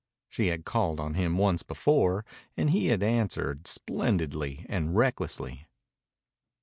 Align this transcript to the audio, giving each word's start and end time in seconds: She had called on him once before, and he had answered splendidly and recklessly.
She 0.29 0.47
had 0.47 0.65
called 0.65 0.99
on 0.99 1.13
him 1.13 1.37
once 1.37 1.61
before, 1.61 2.25
and 2.57 2.71
he 2.71 2.87
had 2.87 3.03
answered 3.03 3.67
splendidly 3.67 4.65
and 4.67 4.97
recklessly. 4.97 5.67